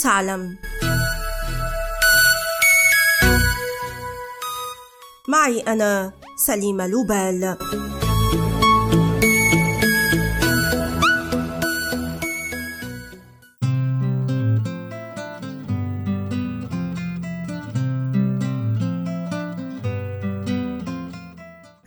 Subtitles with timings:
[0.00, 0.56] لتعلم
[5.28, 7.56] معي أنا سليمة لوبال.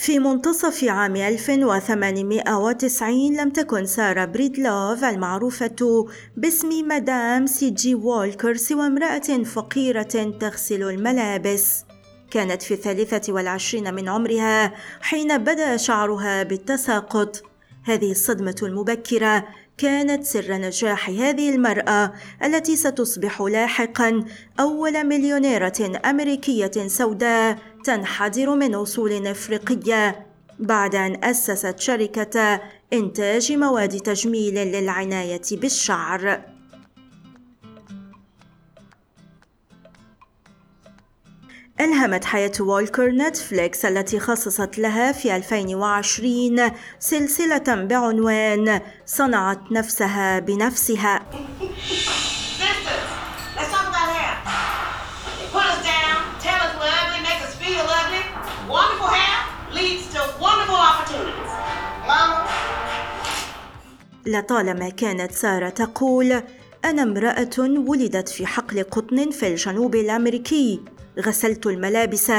[0.00, 6.06] في منتصف عام 1890 لم تكن سارة بريدلوف المعروفة
[6.36, 11.84] باسم مدام سي جي وولكر سوى امرأة فقيرة تغسل الملابس.
[12.30, 17.42] كانت في الثالثة والعشرين من عمرها حين بدأ شعرها بالتساقط.
[17.84, 19.44] هذه الصدمة المبكرة
[19.78, 22.12] كانت سر نجاح هذه المرأة
[22.44, 24.24] التي ستصبح لاحقا
[24.60, 30.26] أول مليونيرة أمريكية سوداء تنحدر من أصول أفريقية
[30.58, 32.60] بعد أن أسست شركة
[32.92, 36.40] إنتاج مواد تجميل للعناية بالشعر.
[41.80, 51.20] ألهمت حياة وولكر نتفليكس التي خصصت لها في 2020 سلسلة بعنوان صنعت نفسها بنفسها
[64.26, 66.42] لطالما كانت سارة تقول
[66.84, 70.80] أنا امرأة ولدت في حقل قطن في الجنوب الأمريكي.
[71.20, 72.32] غسلت الملابس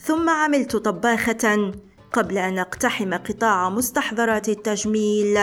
[0.00, 1.72] ثم عملت طباخة.
[2.12, 5.38] قبل أن أقتحم قطاع مستحضرات التجميل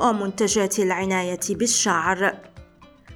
[0.00, 2.34] ومنتجات العناية بالشعر.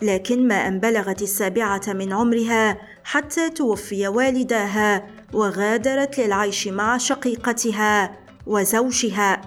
[0.01, 8.17] لكن ما أن بلغت السابعة من عمرها حتى توفي والداها وغادرت للعيش مع شقيقتها
[8.47, 9.41] وزوجها.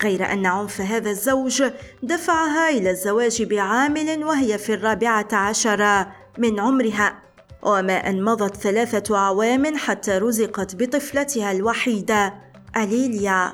[0.00, 1.64] غير أن عنف هذا الزوج
[2.02, 6.06] دفعها إلى الزواج بعامل وهي في الرابعة عشر
[6.38, 7.29] من عمرها.
[7.62, 12.34] وما أن مضت ثلاثة أعوام حتى رزقت بطفلتها الوحيدة
[12.76, 13.52] أليليا.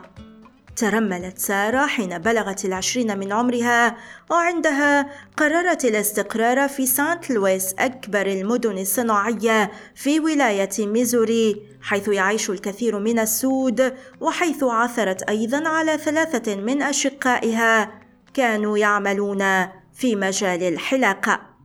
[0.77, 3.97] ترملت سارة حين بلغت العشرين من عمرها
[4.31, 5.06] وعندها
[5.37, 13.19] قررت الاستقرار في سانت لويس أكبر المدن الصناعية في ولاية ميزوري حيث يعيش الكثير من
[13.19, 17.91] السود وحيث عثرت أيضا على ثلاثة من أشقائها
[18.34, 21.56] كانوا يعملون في مجال الحلاقة.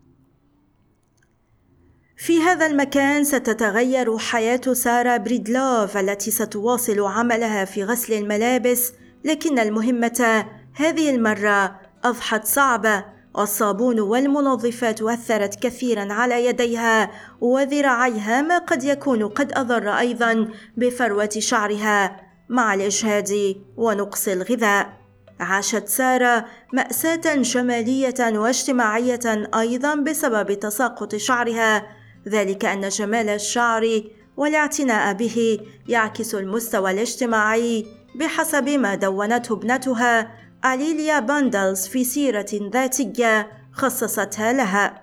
[2.25, 8.93] في هذا المكان ستتغير حياة سارة بريدلوف التي ستواصل عملها في غسل الملابس
[9.25, 10.45] لكن المهمة
[10.75, 17.11] هذه المرة أضحت صعبة والصابون والمنظفات أثرت كثيرا على يديها
[17.41, 24.93] وذراعيها ما قد يكون قد أضر أيضا بفروة شعرها مع الإجهاد ونقص الغذاء.
[25.39, 34.03] عاشت سارة مأساة جمالية واجتماعية أيضا بسبب تساقط شعرها ذلك أن جمال الشعر
[34.37, 40.31] والاعتناء به يعكس المستوى الاجتماعي بحسب ما دونته ابنتها
[40.65, 45.01] أليليا باندلز في سيرة ذاتية خصصتها لها.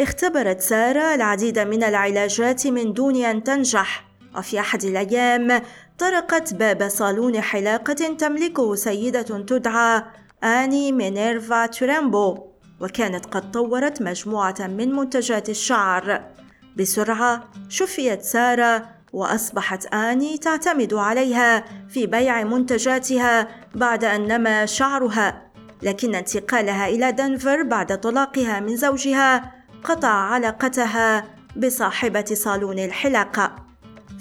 [0.00, 4.04] اختبرت سارة العديد من العلاجات من دون أن تنجح،
[4.36, 5.62] وفي أحد الأيام
[5.98, 10.02] طرقت باب صالون حلاقة تملكه سيدة تدعى
[10.44, 16.24] آني مينيرفا ترامبو وكانت قد طورت مجموعة من منتجات الشعر.
[16.76, 25.42] بسرعة شفيت سارة وأصبحت آني تعتمد عليها في بيع منتجاتها بعد أن نما شعرها
[25.82, 29.52] لكن انتقالها إلى دنفر بعد طلاقها من زوجها
[29.84, 31.24] قطع علاقتها
[31.56, 33.65] بصاحبة صالون الحلاقة.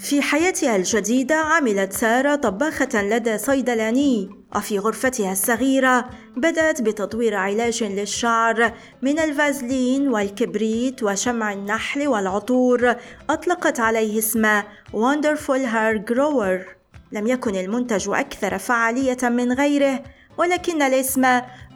[0.06, 4.30] في حياتها الجديدة عملت سارة طباخة لدى صيدلاني.
[4.56, 12.96] وفي غرفتها الصغيرة بدأت بتطوير علاج للشعر من الفازلين والكبريت وشمع النحل والعطور.
[13.30, 14.62] أطلقت عليه اسم
[14.94, 16.70] Wonderful Hair Grower.
[17.12, 20.04] لم يكن المنتج أكثر فعالية من غيره
[20.38, 21.26] ولكن الاسم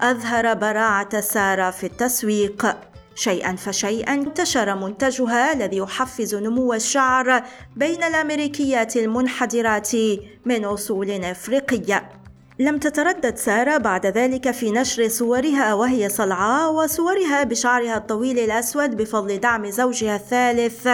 [0.01, 2.88] أظهر براعة سارة في التسويق.
[3.19, 7.43] شيئا فشيئا انتشر منتجها الذي يحفز نمو الشعر
[7.75, 9.91] بين الأمريكيات المنحدرات
[10.45, 12.09] من أصول إفريقية.
[12.59, 19.37] لم تتردد سارة بعد ذلك في نشر صورها وهي صلعاء وصورها بشعرها الطويل الأسود بفضل
[19.39, 20.87] دعم زوجها الثالث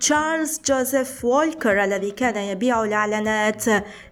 [0.00, 3.64] تشارلز جوزيف وولكر الذي كان يبيع الإعلانات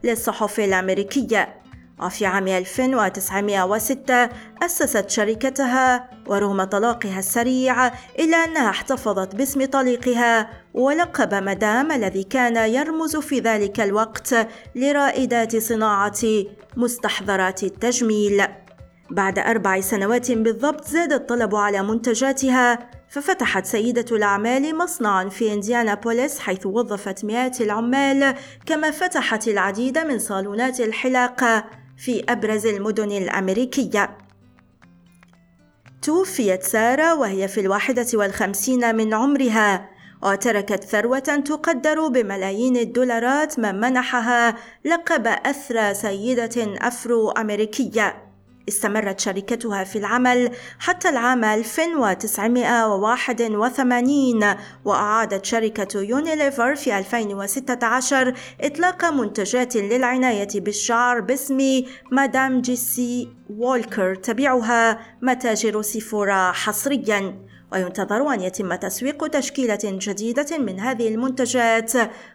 [0.04, 1.65] للصحف الأمريكية.
[2.02, 4.28] وفي عام 1906
[4.62, 7.86] أسست شركتها ورغم طلاقها السريع
[8.18, 14.34] إلا أنها احتفظت باسم طليقها ولقب مدام الذي كان يرمز في ذلك الوقت
[14.74, 16.44] لرائدات صناعة
[16.76, 18.42] مستحضرات التجميل.
[19.10, 22.78] بعد أربع سنوات بالضبط زاد الطلب على منتجاتها
[23.08, 28.34] ففتحت سيدة الأعمال مصنعا في إنديانابوليس حيث وظفت مئات العمال
[28.66, 31.64] كما فتحت العديد من صالونات الحلاقة.
[31.96, 34.16] في أبرز المدن الأمريكية.
[36.02, 39.90] توفيت سارة وهي في الواحدة والخمسين من عمرها
[40.22, 48.25] وتركت ثروة تقدر بملايين الدولارات من منحها لقب أثرى سيدة أفرو أمريكية
[48.68, 54.44] استمرت شركتها في العمل حتى العام 1981
[54.84, 61.82] وأعادت شركة يونيليفر في 2016 إطلاق منتجات للعناية بالشعر باسم
[62.12, 67.46] مادام سي جي وولكر تبيعها متاجر سيفورا حصرياً.
[67.72, 71.92] وينتظر أن يتم تسويق تشكيلة جديدة من هذه المنتجات